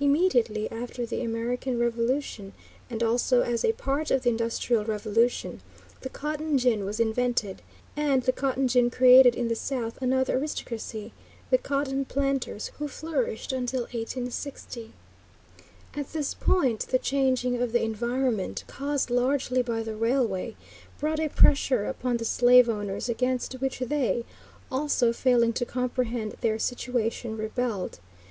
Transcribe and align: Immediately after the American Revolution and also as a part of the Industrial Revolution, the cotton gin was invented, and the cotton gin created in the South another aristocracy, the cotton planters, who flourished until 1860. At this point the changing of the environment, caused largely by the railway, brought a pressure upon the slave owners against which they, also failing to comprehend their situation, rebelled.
Immediately 0.00 0.70
after 0.72 1.04
the 1.04 1.22
American 1.22 1.78
Revolution 1.78 2.54
and 2.88 3.02
also 3.02 3.42
as 3.42 3.66
a 3.66 3.74
part 3.74 4.10
of 4.10 4.22
the 4.22 4.30
Industrial 4.30 4.82
Revolution, 4.82 5.60
the 6.00 6.08
cotton 6.08 6.56
gin 6.56 6.86
was 6.86 6.98
invented, 6.98 7.60
and 7.94 8.22
the 8.22 8.32
cotton 8.32 8.66
gin 8.66 8.88
created 8.88 9.34
in 9.34 9.48
the 9.48 9.54
South 9.54 10.00
another 10.00 10.38
aristocracy, 10.38 11.12
the 11.50 11.58
cotton 11.58 12.06
planters, 12.06 12.68
who 12.78 12.88
flourished 12.88 13.52
until 13.52 13.80
1860. 13.82 14.94
At 15.92 16.14
this 16.14 16.32
point 16.32 16.86
the 16.88 16.98
changing 16.98 17.60
of 17.60 17.72
the 17.72 17.84
environment, 17.84 18.64
caused 18.68 19.10
largely 19.10 19.60
by 19.60 19.82
the 19.82 19.94
railway, 19.94 20.56
brought 20.98 21.20
a 21.20 21.28
pressure 21.28 21.84
upon 21.84 22.16
the 22.16 22.24
slave 22.24 22.70
owners 22.70 23.10
against 23.10 23.52
which 23.60 23.80
they, 23.80 24.24
also 24.72 25.12
failing 25.12 25.52
to 25.52 25.66
comprehend 25.66 26.36
their 26.40 26.58
situation, 26.58 27.36
rebelled. 27.36 27.98